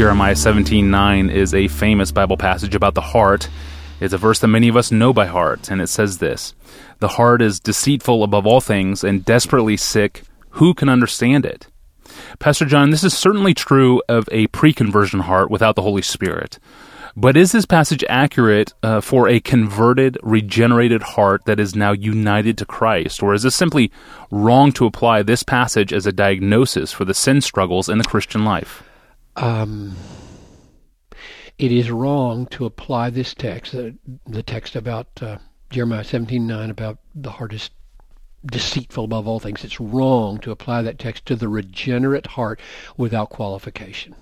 Jeremiah 0.00 0.34
17:9 0.34 1.28
is 1.28 1.52
a 1.52 1.68
famous 1.68 2.10
Bible 2.10 2.38
passage 2.38 2.74
about 2.74 2.94
the 2.94 3.02
heart. 3.02 3.50
It's 4.00 4.14
a 4.14 4.16
verse 4.16 4.38
that 4.38 4.48
many 4.48 4.66
of 4.68 4.74
us 4.74 4.90
know 4.90 5.12
by 5.12 5.26
heart, 5.26 5.70
and 5.70 5.82
it 5.82 5.88
says 5.88 6.16
this: 6.16 6.54
"The 7.00 7.16
heart 7.18 7.42
is 7.42 7.60
deceitful 7.60 8.24
above 8.24 8.46
all 8.46 8.62
things 8.62 9.04
and 9.04 9.26
desperately 9.26 9.76
sick. 9.76 10.22
Who 10.52 10.72
can 10.72 10.88
understand 10.88 11.44
it?" 11.44 11.66
Pastor 12.38 12.64
John, 12.64 12.88
this 12.88 13.04
is 13.04 13.12
certainly 13.12 13.52
true 13.52 14.00
of 14.08 14.26
a 14.32 14.46
pre-conversion 14.46 15.20
heart 15.20 15.50
without 15.50 15.76
the 15.76 15.82
Holy 15.82 16.00
Spirit. 16.00 16.58
But 17.14 17.36
is 17.36 17.52
this 17.52 17.66
passage 17.66 18.02
accurate 18.08 18.72
uh, 18.82 19.02
for 19.02 19.28
a 19.28 19.38
converted, 19.38 20.16
regenerated 20.22 21.02
heart 21.02 21.44
that 21.44 21.60
is 21.60 21.76
now 21.76 21.92
united 21.92 22.56
to 22.56 22.64
Christ? 22.64 23.22
Or 23.22 23.34
is 23.34 23.42
this 23.42 23.54
simply 23.54 23.92
wrong 24.30 24.72
to 24.72 24.86
apply 24.86 25.24
this 25.24 25.42
passage 25.42 25.92
as 25.92 26.06
a 26.06 26.10
diagnosis 26.12 26.90
for 26.90 27.04
the 27.04 27.12
sin 27.12 27.42
struggles 27.42 27.90
in 27.90 27.98
the 27.98 28.04
Christian 28.04 28.46
life? 28.46 28.82
Um, 29.40 29.96
it 31.58 31.72
is 31.72 31.90
wrong 31.90 32.46
to 32.48 32.66
apply 32.66 33.08
this 33.08 33.34
text, 33.34 33.74
uh, 33.74 33.90
the 34.26 34.42
text 34.42 34.76
about 34.76 35.08
uh, 35.22 35.38
Jeremiah 35.70 36.04
17:9 36.04 36.70
about 36.70 36.98
the 37.14 37.30
heart 37.30 37.54
is 37.54 37.70
deceitful 38.44 39.04
above 39.04 39.26
all 39.26 39.40
things. 39.40 39.64
It's 39.64 39.80
wrong 39.80 40.38
to 40.40 40.50
apply 40.50 40.82
that 40.82 40.98
text 40.98 41.24
to 41.26 41.36
the 41.36 41.48
regenerate 41.48 42.26
heart 42.26 42.60
without 42.98 43.30
qualification. 43.30 44.14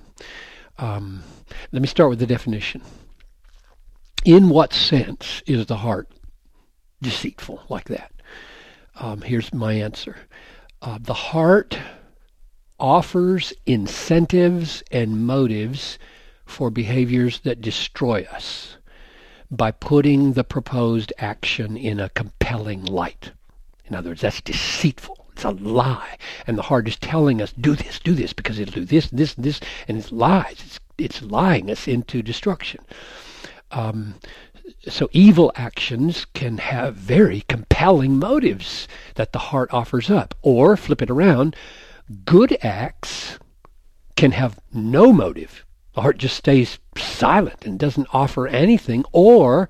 Um, 0.79 1.25
let 1.73 1.83
me 1.83 1.89
start 1.89 2.11
with 2.11 2.21
the 2.21 2.27
definition. 2.27 2.81
In 4.25 4.49
what 4.49 4.73
sense 4.73 5.43
is 5.47 5.67
the 5.67 5.79
heart 5.79 6.09
deceitful 7.03 7.65
like 7.69 7.89
that? 7.89 8.13
Um, 8.97 9.23
here's 9.23 9.53
my 9.53 9.73
answer. 9.73 10.17
Uh, 10.81 10.99
the 11.01 11.15
heart 11.15 11.77
offers 12.79 13.53
incentives 13.67 14.83
and 14.91 15.27
motives 15.27 15.99
for 16.47 16.71
behaviors 16.71 17.41
that 17.41 17.61
destroy 17.61 18.27
us 18.33 18.77
by 19.51 19.71
putting 19.71 20.33
the 20.33 20.45
proposed 20.45 21.13
action 21.19 21.77
in 21.77 21.99
a 22.01 22.11
compelling 22.11 22.85
light. 22.85 23.33
In 23.87 23.95
other 23.95 24.11
words, 24.11 24.21
that's 24.21 24.41
deceitful. 24.41 25.27
It's 25.33 25.45
a 25.45 25.51
lie. 25.51 26.19
And 26.47 26.59
the 26.59 26.63
heart 26.63 26.89
is 26.89 26.97
telling 26.97 27.41
us, 27.41 27.53
do 27.53 27.75
this, 27.75 28.01
do 28.01 28.15
this, 28.15 28.33
because 28.33 28.59
it'll 28.59 28.75
do 28.75 28.85
this, 28.85 29.09
this, 29.11 29.35
and 29.35 29.45
this, 29.45 29.61
and 29.87 29.97
it's 29.97 30.13
lies. 30.13 30.57
It's, 30.65 30.81
it's 30.99 31.23
lying 31.23 31.71
us 31.71 31.89
into 31.89 32.23
destruction. 32.23 32.81
Um, 33.71 34.17
so 34.87 35.09
evil 35.13 35.53
actions 35.55 36.27
can 36.35 36.59
have 36.59 36.95
very 36.95 37.45
compelling 37.49 38.19
motives 38.19 38.89
that 39.15 39.33
the 39.33 39.39
heart 39.39 39.73
offers 39.73 40.11
up. 40.11 40.35
Or, 40.43 40.77
flip 40.77 41.01
it 41.01 41.11
around, 41.11 41.57
good 42.25 42.57
acts 42.63 43.39
can 44.17 44.33
have 44.33 44.59
no 44.73 45.13
motive. 45.13 45.65
The 45.95 46.03
heart 46.03 46.19
just 46.19 46.37
stays 46.37 46.79
silent 46.97 47.67
and 47.67 47.79
doesn't 47.79 48.09
offer 48.13 48.47
anything. 48.47 49.05
Or, 49.13 49.69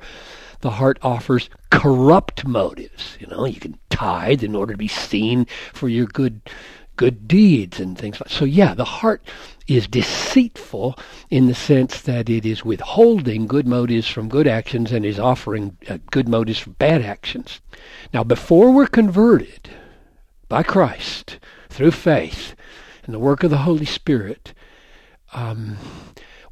the 0.61 0.70
heart 0.70 0.98
offers 1.03 1.48
corrupt 1.70 2.47
motives. 2.47 3.17
You 3.20 3.28
know, 3.28 3.45
you 3.45 3.61
can 3.61 3.78
tithe 3.91 4.42
in 4.42 4.55
order 4.55 4.75
to 4.75 4.78
be 4.78 4.89
seen 4.89 5.47
for 5.72 5.89
your 5.89 6.06
good 6.06 6.41
good 6.97 7.28
deeds 7.28 7.78
and 7.78 7.97
things 7.97 8.20
like 8.20 8.28
so 8.28 8.45
yeah 8.45 8.75
the 8.75 8.84
heart 8.84 9.23
is 9.69 9.86
deceitful 9.86 10.98
in 11.30 11.47
the 11.47 11.55
sense 11.55 12.02
that 12.02 12.28
it 12.28 12.45
is 12.45 12.64
withholding 12.64 13.47
good 13.47 13.69
motives 13.69 14.08
from 14.08 14.28
good 14.28 14.48
actions 14.48 14.91
and 14.91 15.06
is 15.06 15.19
offering 15.20 15.77
uh, 15.89 15.97
good 16.11 16.28
motives 16.28 16.58
from 16.58 16.73
bad 16.73 17.00
actions 17.00 17.61
now 18.12 18.25
before 18.25 18.73
we're 18.73 18.89
converted 18.89 19.70
by 20.48 20.61
christ 20.61 21.17
through 21.79 21.91
faith 21.91 22.55
and 23.05 23.15
the 23.15 23.19
work 23.19 23.43
of 23.43 23.51
the 23.51 23.59
holy 23.59 23.87
spirit 23.87 24.53
um, 25.33 25.79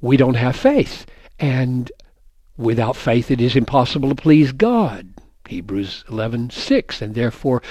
we 0.01 0.17
don't 0.17 0.35
have 0.35 0.57
faith 0.57 1.05
and 1.39 1.91
Without 2.59 2.97
faith 2.97 3.31
it 3.31 3.39
is 3.39 3.55
impossible 3.55 4.09
to 4.09 4.15
please 4.15 4.53
God. 4.53 5.09
Hebrews 5.47 6.05
11:6 6.09 7.03
and 7.03 7.15
therefore 7.15 7.63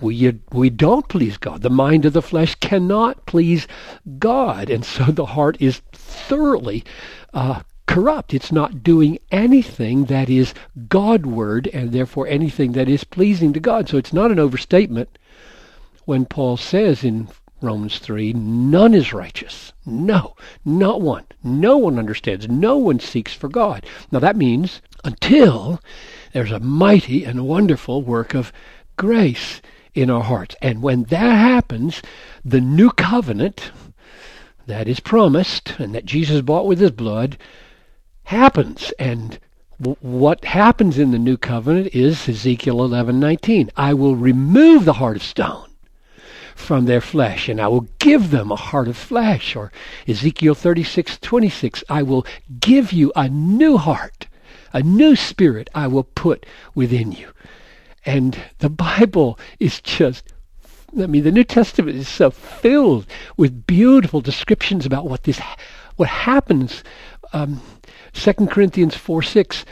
we 0.00 0.40
we 0.50 0.68
don't 0.68 1.08
please 1.08 1.36
God. 1.36 1.62
The 1.62 1.70
mind 1.70 2.04
of 2.04 2.12
the 2.12 2.22
flesh 2.22 2.56
cannot 2.56 3.24
please 3.24 3.68
God, 4.18 4.68
and 4.68 4.84
so 4.84 5.04
the 5.04 5.26
heart 5.26 5.56
is 5.60 5.80
thoroughly 5.92 6.82
uh, 7.32 7.62
corrupt. 7.86 8.34
It's 8.34 8.50
not 8.50 8.82
doing 8.82 9.18
anything 9.30 10.06
that 10.06 10.28
is 10.28 10.54
Godward, 10.88 11.68
and 11.68 11.92
therefore 11.92 12.26
anything 12.26 12.72
that 12.72 12.88
is 12.88 13.04
pleasing 13.04 13.52
to 13.52 13.60
God. 13.60 13.88
So 13.88 13.96
it's 13.96 14.12
not 14.12 14.32
an 14.32 14.40
overstatement 14.40 15.18
when 16.04 16.26
Paul 16.26 16.56
says 16.56 17.04
in 17.04 17.28
Romans 17.60 17.98
3 17.98 18.32
none 18.32 18.92
is 18.92 19.12
righteous. 19.12 19.72
No, 19.86 20.34
not 20.64 21.00
one. 21.00 21.24
No 21.44 21.76
one 21.76 21.98
understands. 21.98 22.48
No 22.48 22.76
one 22.76 22.98
seeks 22.98 23.34
for 23.34 23.48
God. 23.48 23.86
Now 24.10 24.18
that 24.18 24.36
means 24.36 24.82
until 25.04 25.80
there's 26.32 26.50
a 26.50 26.58
mighty 26.58 27.24
and 27.24 27.46
wonderful 27.46 28.02
work 28.02 28.34
of 28.34 28.52
grace 28.96 29.60
in 29.94 30.10
our 30.10 30.22
hearts. 30.22 30.56
And 30.60 30.82
when 30.82 31.04
that 31.04 31.36
happens, 31.36 32.02
the 32.44 32.60
new 32.60 32.90
covenant 32.90 33.70
that 34.66 34.88
is 34.88 35.00
promised 35.00 35.78
and 35.78 35.94
that 35.94 36.04
Jesus 36.04 36.40
bought 36.40 36.66
with 36.66 36.80
his 36.80 36.90
blood 36.90 37.38
happens. 38.24 38.92
And 38.98 39.38
what 40.00 40.44
happens 40.44 40.98
in 40.98 41.10
the 41.10 41.18
new 41.18 41.36
covenant 41.36 41.94
is 41.94 42.28
Ezekiel 42.28 42.78
11:19. 42.78 43.70
I 43.76 43.94
will 43.94 44.16
remove 44.16 44.84
the 44.84 44.94
heart 44.94 45.16
of 45.16 45.22
stone 45.22 45.71
from 46.54 46.84
their 46.84 47.00
flesh, 47.00 47.48
and 47.48 47.60
I 47.60 47.68
will 47.68 47.88
give 47.98 48.30
them 48.30 48.50
a 48.50 48.56
heart 48.56 48.88
of 48.88 48.96
flesh. 48.96 49.56
Or 49.56 49.72
Ezekiel 50.06 50.54
36, 50.54 51.18
26, 51.18 51.84
I 51.88 52.02
will 52.02 52.26
give 52.60 52.92
you 52.92 53.12
a 53.16 53.28
new 53.28 53.76
heart, 53.76 54.26
a 54.72 54.82
new 54.82 55.16
spirit 55.16 55.70
I 55.74 55.86
will 55.86 56.04
put 56.04 56.46
within 56.74 57.12
you. 57.12 57.30
And 58.04 58.38
the 58.58 58.70
Bible 58.70 59.38
is 59.60 59.80
just 59.80 60.24
I 61.00 61.06
mean, 61.06 61.24
the 61.24 61.32
New 61.32 61.44
Testament 61.44 61.96
is 61.96 62.08
so 62.08 62.30
filled 62.30 63.06
with 63.38 63.66
beautiful 63.66 64.20
descriptions 64.20 64.84
about 64.84 65.08
what 65.08 65.22
this, 65.22 65.40
what 65.96 66.08
happens. 66.08 66.84
Um, 67.32 67.62
2 68.12 68.32
Corinthians 68.46 68.94
4 68.94 69.22
6 69.22 69.64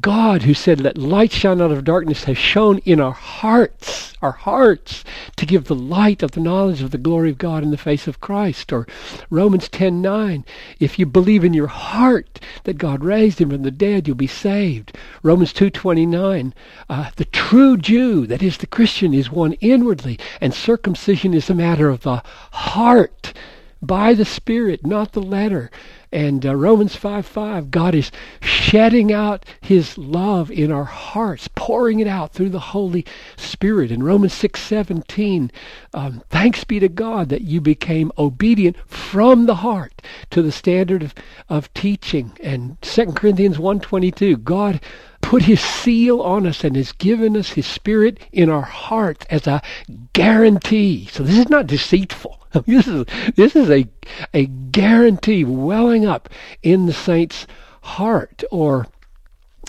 God, 0.00 0.42
who 0.42 0.54
said, 0.54 0.80
Let 0.80 0.96
light 0.96 1.32
shine 1.32 1.60
out 1.60 1.72
of 1.72 1.82
darkness, 1.82 2.22
has 2.24 2.38
shone 2.38 2.78
in 2.84 3.00
our 3.00 3.12
hearts, 3.12 4.14
our 4.22 4.30
hearts, 4.30 5.02
to 5.34 5.44
give 5.44 5.64
the 5.64 5.74
light 5.74 6.22
of 6.22 6.30
the 6.30 6.40
knowledge 6.40 6.82
of 6.82 6.92
the 6.92 6.98
glory 6.98 7.30
of 7.30 7.38
God 7.38 7.64
in 7.64 7.72
the 7.72 7.76
face 7.76 8.06
of 8.06 8.20
Christ. 8.20 8.72
Or 8.72 8.86
Romans 9.28 9.68
10 9.68 10.00
9, 10.00 10.44
if 10.78 11.00
you 11.00 11.06
believe 11.06 11.42
in 11.42 11.52
your 11.52 11.66
heart 11.66 12.38
that 12.62 12.78
God 12.78 13.02
raised 13.02 13.40
him 13.40 13.50
from 13.50 13.64
the 13.64 13.72
dead, 13.72 14.06
you'll 14.06 14.16
be 14.16 14.28
saved. 14.28 14.96
Romans 15.20 15.52
2 15.52 15.68
29, 15.68 16.54
uh, 16.88 17.10
the 17.16 17.24
true 17.24 17.76
Jew, 17.76 18.24
that 18.28 18.42
is 18.42 18.58
the 18.58 18.68
Christian, 18.68 19.12
is 19.12 19.32
one 19.32 19.54
inwardly, 19.54 20.16
and 20.40 20.54
circumcision 20.54 21.34
is 21.34 21.50
a 21.50 21.54
matter 21.54 21.88
of 21.88 22.02
the 22.02 22.22
heart 22.52 23.32
by 23.82 24.14
the 24.14 24.24
Spirit, 24.24 24.86
not 24.86 25.12
the 25.12 25.20
letter. 25.20 25.70
And 26.12 26.46
uh, 26.46 26.54
Romans 26.54 26.94
5 26.94 27.26
5, 27.26 27.70
God 27.70 27.94
is 27.94 28.12
shedding 28.40 29.12
out 29.12 29.44
His 29.60 29.98
love 29.98 30.50
in 30.50 30.70
our 30.70 30.84
hearts, 30.84 31.48
pouring 31.54 31.98
it 32.00 32.06
out 32.06 32.32
through 32.32 32.50
the 32.50 32.60
Holy 32.60 33.04
Spirit. 33.36 33.90
In 33.90 34.02
Romans 34.02 34.34
6 34.34 34.60
17, 34.60 35.50
um, 35.94 36.22
thanks 36.28 36.64
be 36.64 36.78
to 36.80 36.88
God 36.88 37.28
that 37.30 37.42
you 37.42 37.60
became 37.60 38.12
obedient 38.18 38.76
from 38.86 39.46
the 39.46 39.56
heart 39.56 40.02
to 40.30 40.42
the 40.42 40.52
standard 40.52 41.02
of, 41.02 41.14
of 41.48 41.72
teaching. 41.74 42.32
And 42.42 42.80
2 42.82 43.12
Corinthians 43.12 43.58
1 43.58 43.80
22, 43.80 44.36
God 44.36 44.80
put 45.22 45.44
his 45.44 45.60
seal 45.60 46.20
on 46.20 46.46
us 46.46 46.62
and 46.62 46.76
has 46.76 46.92
given 46.92 47.36
us 47.36 47.50
his 47.50 47.66
spirit 47.66 48.18
in 48.32 48.50
our 48.50 48.62
hearts 48.62 49.24
as 49.30 49.46
a 49.46 49.62
guarantee. 50.12 51.06
So 51.10 51.22
this 51.22 51.38
is 51.38 51.48
not 51.48 51.66
deceitful. 51.66 52.41
this 52.66 52.86
is 52.86 53.06
this 53.34 53.56
is 53.56 53.70
a 53.70 53.86
a 54.34 54.46
guarantee 54.46 55.44
welling 55.44 56.04
up 56.04 56.28
in 56.62 56.86
the 56.86 56.92
saint's 56.92 57.46
heart. 57.82 58.44
Or 58.50 58.86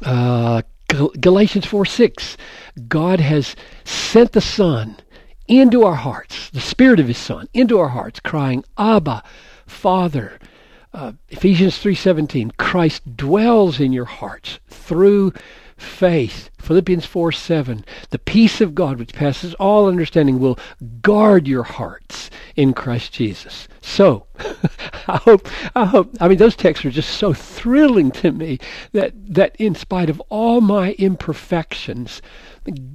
uh, 0.06 0.64
Galatians 0.88 1.66
four 1.66 1.86
six, 1.86 2.38
God 2.88 3.20
has 3.20 3.56
sent 3.86 4.34
the 4.34 4.42
Son 4.42 4.98
into 5.48 5.84
our 5.84 5.96
hearts, 5.96 6.50
the 6.50 6.62
Spirit 6.62 7.00
of 7.00 7.08
His 7.08 7.18
Son 7.18 7.48
into 7.54 7.80
our 7.80 7.90
hearts, 7.90 8.20
crying, 8.20 8.64
"Abba, 8.78 9.24
Father." 9.66 10.40
Uh, 10.94 11.14
Ephesians 11.30 11.80
3:17 11.80 12.52
Christ 12.58 13.18
dwells 13.18 13.80
in 13.80 13.92
your 13.94 14.06
hearts 14.06 14.60
through 14.70 15.34
faith 15.76 16.52
Philippians 16.64 17.06
4 17.06 17.32
7. 17.34 17.84
The 18.12 18.20
peace 18.20 18.62
of 18.62 18.74
God, 18.74 18.98
which 18.98 19.14
passes 19.14 19.54
all 19.56 19.88
understanding, 19.88 20.40
will 20.40 20.58
guard 21.02 21.46
your 21.46 21.64
hearts 21.64 22.30
in 22.56 22.74
Christ 22.74 23.14
Jesus. 23.14 23.68
So, 23.82 24.28
I 25.08 25.18
hope, 25.18 25.48
I 25.76 25.86
hope, 25.86 26.16
I 26.20 26.28
mean, 26.28 26.38
those 26.38 26.56
texts 26.56 26.86
are 26.86 26.92
just 26.92 27.10
so 27.12 27.34
thrilling 27.34 28.12
to 28.12 28.32
me 28.32 28.60
that, 28.92 29.14
that 29.34 29.56
in 29.58 29.76
spite 29.76 30.10
of 30.10 30.22
all 30.30 30.62
my 30.62 30.94
imperfections, 30.94 32.22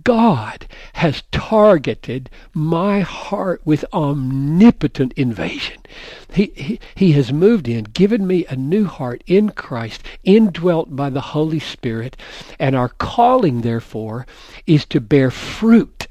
God 0.03 0.67
has 0.95 1.25
targeted 1.31 2.31
my 2.55 3.01
heart 3.01 3.61
with 3.65 3.85
omnipotent 3.93 5.13
invasion. 5.15 5.83
He, 6.33 6.53
he, 6.55 6.81
he 6.95 7.13
has 7.13 7.33
moved 7.33 7.69
in, 7.69 7.85
given 7.85 8.27
me 8.27 8.47
a 8.47 8.57
new 8.57 8.87
heart 8.87 9.23
in 9.27 9.51
Christ, 9.51 10.03
indwelt 10.25 10.97
by 10.97 11.11
the 11.11 11.21
Holy 11.21 11.61
Spirit, 11.61 12.17
and 12.59 12.75
our 12.75 12.89
calling, 12.89 13.61
therefore, 13.61 14.27
is 14.67 14.87
to 14.87 15.01
bear 15.01 15.31
fruit. 15.31 16.07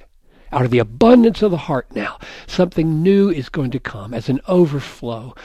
Out 0.52 0.66
of 0.66 0.72
the 0.72 0.80
abundance 0.80 1.42
of 1.42 1.52
the 1.52 1.58
heart 1.58 1.88
now, 1.94 2.20
something 2.46 3.04
new 3.04 3.30
is 3.30 3.50
going 3.50 3.72
to 3.72 3.80
come 3.80 4.14
as 4.14 4.30
an 4.30 4.40
overflow. 4.48 5.36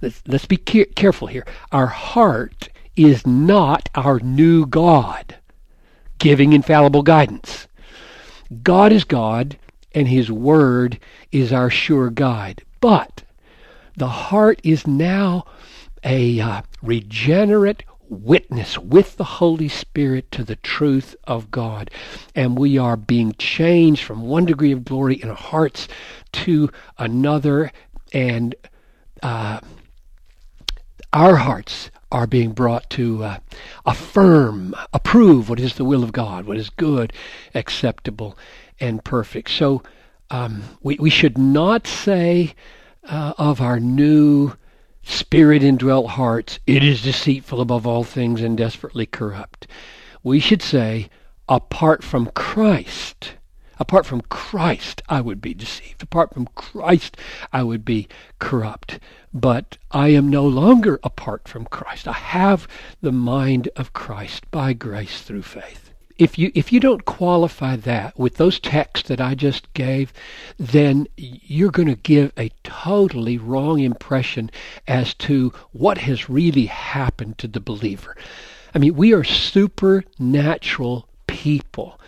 Let's, 0.00 0.22
let's 0.26 0.46
be 0.46 0.56
ke- 0.56 0.94
careful 0.94 1.28
here. 1.28 1.46
Our 1.72 1.88
heart 1.88 2.68
is 2.96 3.26
not 3.26 3.88
our 3.94 4.20
new 4.20 4.66
God 4.66 5.36
giving 6.18 6.52
infallible 6.52 7.02
guidance. 7.02 7.66
God 8.62 8.92
is 8.92 9.04
God, 9.04 9.58
and 9.92 10.08
His 10.08 10.30
Word 10.30 11.00
is 11.32 11.52
our 11.52 11.70
sure 11.70 12.10
guide. 12.10 12.62
But 12.80 13.24
the 13.96 14.08
heart 14.08 14.60
is 14.62 14.86
now 14.86 15.44
a 16.04 16.40
uh, 16.40 16.62
regenerate 16.82 17.82
witness 18.22 18.78
with 18.78 19.16
the 19.16 19.24
Holy 19.24 19.68
Spirit 19.68 20.30
to 20.32 20.44
the 20.44 20.56
truth 20.56 21.16
of 21.24 21.50
God. 21.50 21.90
And 22.34 22.58
we 22.58 22.78
are 22.78 22.96
being 22.96 23.34
changed 23.38 24.02
from 24.04 24.22
one 24.22 24.44
degree 24.46 24.72
of 24.72 24.84
glory 24.84 25.16
in 25.16 25.28
our 25.28 25.34
hearts 25.34 25.88
to 26.32 26.70
another. 26.98 27.72
And 28.12 28.54
uh, 29.22 29.60
our 31.12 31.36
hearts 31.36 31.90
are 32.10 32.26
being 32.26 32.52
brought 32.52 32.88
to 32.90 33.24
uh, 33.24 33.38
affirm, 33.84 34.74
approve 34.92 35.48
what 35.48 35.60
is 35.60 35.74
the 35.74 35.84
will 35.84 36.04
of 36.04 36.12
God, 36.12 36.46
what 36.46 36.56
is 36.56 36.70
good, 36.70 37.12
acceptable, 37.54 38.38
and 38.78 39.04
perfect. 39.04 39.50
So 39.50 39.82
um, 40.30 40.62
we, 40.82 40.96
we 40.96 41.10
should 41.10 41.36
not 41.36 41.86
say 41.86 42.54
uh, 43.04 43.34
of 43.36 43.60
our 43.60 43.80
new 43.80 44.52
spirit 45.04 45.62
indwelt 45.62 46.10
hearts, 46.10 46.58
it 46.66 46.82
is 46.82 47.02
deceitful 47.02 47.60
above 47.60 47.86
all 47.86 48.04
things 48.04 48.40
and 48.40 48.56
desperately 48.56 49.06
corrupt. 49.06 49.66
We 50.22 50.40
should 50.40 50.62
say, 50.62 51.08
apart 51.48 52.02
from 52.02 52.30
Christ, 52.34 53.34
apart 53.78 54.06
from 54.06 54.22
Christ, 54.22 55.02
I 55.08 55.20
would 55.20 55.40
be 55.40 55.54
deceived. 55.54 56.02
Apart 56.02 56.32
from 56.32 56.48
Christ, 56.54 57.16
I 57.52 57.62
would 57.62 57.84
be 57.84 58.08
corrupt. 58.38 58.98
But 59.32 59.78
I 59.90 60.08
am 60.08 60.28
no 60.28 60.46
longer 60.46 60.98
apart 61.02 61.48
from 61.48 61.66
Christ. 61.66 62.08
I 62.08 62.12
have 62.12 62.66
the 63.00 63.12
mind 63.12 63.68
of 63.76 63.92
Christ 63.92 64.50
by 64.50 64.72
grace 64.72 65.22
through 65.22 65.42
faith 65.42 65.93
if 66.16 66.38
you 66.38 66.52
if 66.54 66.72
you 66.72 66.80
don't 66.80 67.04
qualify 67.04 67.76
that 67.76 68.18
with 68.18 68.36
those 68.36 68.60
texts 68.60 69.08
that 69.08 69.20
I 69.20 69.34
just 69.34 69.72
gave, 69.74 70.12
then 70.58 71.08
you're 71.16 71.70
going 71.70 71.88
to 71.88 71.96
give 71.96 72.32
a 72.36 72.50
totally 72.62 73.38
wrong 73.38 73.80
impression 73.80 74.50
as 74.86 75.14
to 75.14 75.52
what 75.72 75.98
has 75.98 76.28
really 76.28 76.66
happened 76.66 77.38
to 77.38 77.48
the 77.48 77.60
believer. 77.60 78.16
I 78.74 78.78
mean, 78.78 78.94
we 78.94 79.12
are 79.12 79.24
supernatural 79.24 81.08
people. 81.26 82.00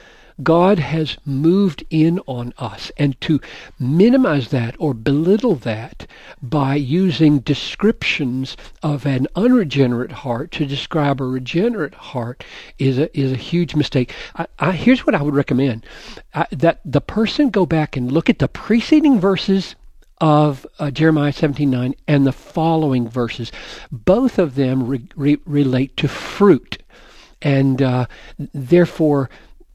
God 0.43 0.79
has 0.79 1.17
moved 1.25 1.83
in 1.89 2.21
on 2.27 2.53
us. 2.59 2.93
And 2.99 3.19
to 3.23 3.41
minimize 3.79 4.49
that 4.49 4.75
or 4.79 4.93
belittle 4.93 5.55
that 5.57 5.96
by 6.51 6.75
using 6.75 7.41
descriptions 7.41 8.57
of 8.83 9.07
an 9.07 9.27
unregenerate 9.35 10.13
heart 10.13 10.51
to 10.53 10.67
describe 10.67 11.21
a 11.21 11.25
regenerate 11.25 11.95
heart 11.95 12.45
is 12.79 12.99
a, 12.99 13.19
is 13.19 13.33
a 13.33 13.37
huge 13.37 13.75
mistake. 13.75 14.13
I, 14.35 14.47
I, 14.59 14.73
here's 14.73 15.07
what 15.07 15.15
I 15.15 15.23
would 15.23 15.35
recommend 15.35 15.87
I, 16.35 16.47
that 16.53 16.81
the 16.85 17.01
person 17.01 17.51
go 17.51 17.67
back 17.67 17.97
and 17.97 18.13
look 18.13 18.31
at 18.31 18.39
the 18.39 18.49
preceding 18.49 19.21
verses 19.21 19.75
of 20.21 20.67
uh, 20.79 20.91
Jeremiah 20.91 21.33
17:9 21.33 21.95
and 22.09 22.27
the 22.27 22.33
following 22.33 23.09
verses. 23.09 23.53
Both 23.91 24.39
of 24.39 24.55
them 24.55 24.87
re- 24.87 25.09
re- 25.15 25.41
relate 25.45 25.97
to 25.99 26.09
fruit. 26.09 26.79
And 27.43 27.83
uh, 27.83 28.07
therefore, 28.39 29.29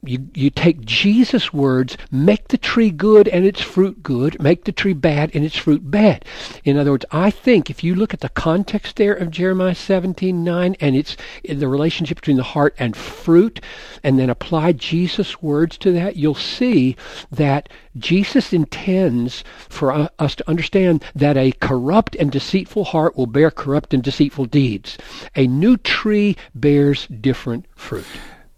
you, 0.04 0.28
you 0.34 0.50
take 0.50 0.84
Jesus' 0.84 1.52
words, 1.52 1.96
make 2.10 2.48
the 2.48 2.58
tree 2.58 2.90
good 2.90 3.28
and 3.28 3.44
its 3.44 3.60
fruit 3.60 4.02
good, 4.02 4.40
make 4.42 4.64
the 4.64 4.72
tree 4.72 4.94
bad 4.94 5.30
and 5.32 5.44
its 5.44 5.56
fruit 5.56 5.90
bad. 5.92 6.24
In 6.64 6.76
other 6.76 6.90
words, 6.90 7.04
I 7.12 7.30
think 7.30 7.70
if 7.70 7.84
you 7.84 7.94
look 7.94 8.12
at 8.12 8.20
the 8.20 8.28
context 8.30 8.96
there 8.96 9.14
of 9.14 9.30
Jeremiah 9.30 9.76
17, 9.76 10.42
9, 10.42 10.76
and 10.80 10.96
it's 10.96 11.16
the 11.48 11.68
relationship 11.68 12.16
between 12.16 12.36
the 12.36 12.42
heart 12.42 12.74
and 12.78 12.96
fruit, 12.96 13.60
and 14.02 14.18
then 14.18 14.28
apply 14.28 14.72
Jesus' 14.72 15.40
words 15.40 15.78
to 15.78 15.92
that, 15.92 16.16
you'll 16.16 16.34
see 16.34 16.96
that 17.30 17.68
Jesus 17.96 18.52
intends 18.52 19.44
for 19.68 20.08
us 20.18 20.34
to 20.34 20.48
understand 20.48 21.04
that 21.14 21.36
a 21.36 21.52
corrupt 21.60 22.16
and 22.16 22.32
deceitful 22.32 22.84
heart 22.84 23.16
will 23.16 23.26
bear 23.26 23.52
corrupt 23.52 23.94
and 23.94 24.02
deceitful 24.02 24.46
deeds. 24.46 24.98
A 25.36 25.46
new 25.46 25.76
tree 25.76 26.36
bears 26.54 27.06
different 27.06 27.66
fruit. 27.76 28.06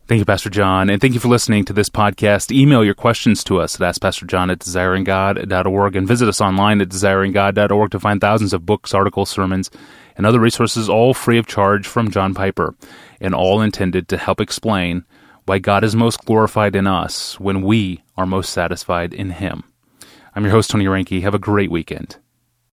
Thank 0.07 0.19
you, 0.19 0.27
Pastor 0.27 0.51
John, 0.51 0.91
and 0.91 1.01
thank 1.01 1.15
you 1.15 1.21
for 1.21 1.29
listening 1.29 1.65
to 1.65 1.73
this 1.73 1.89
podcast. 1.89 2.55
Email 2.55 2.85
your 2.85 2.93
questions 2.93 3.43
to 3.45 3.59
us 3.59 3.81
at 3.81 3.95
AskPastorJohn 3.95 4.53
at 4.53 4.59
desiringgod.org 4.59 5.97
and 5.97 6.07
visit 6.07 6.29
us 6.29 6.43
online 6.43 6.83
at 6.83 6.91
desiringgod.org 6.91 7.91
to 7.91 7.99
find 7.99 8.21
thousands 8.21 8.53
of 8.53 8.67
books, 8.67 8.93
articles, 8.93 9.31
sermons, 9.31 9.71
and 10.19 10.27
other 10.27 10.41
resources, 10.41 10.91
all 10.91 11.15
free 11.15 11.39
of 11.39 11.47
charge 11.47 11.87
from 11.87 12.11
John 12.11 12.35
Piper, 12.35 12.75
and 13.19 13.35
all 13.35 13.63
intended 13.63 14.07
to 14.09 14.19
help 14.19 14.43
explain 14.43 15.07
why 15.47 15.59
God 15.59 15.83
is 15.83 15.97
most 15.97 16.23
glorified 16.27 16.77
in 16.77 16.87
us 16.87 17.41
when 17.41 17.63
we 17.63 18.03
are 18.15 18.27
most 18.27 18.53
satisfied 18.53 19.15
in 19.15 19.31
Him. 19.31 19.65
I'm 20.35 20.45
your 20.45 20.53
host, 20.53 20.69
Tony 20.69 20.85
Reinke. 20.85 21.23
Have 21.23 21.35
a 21.35 21.39
great 21.39 21.71
weekend. 21.71 22.19